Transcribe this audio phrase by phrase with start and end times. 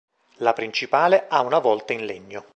[0.37, 2.43] La principale ha una volta in legno.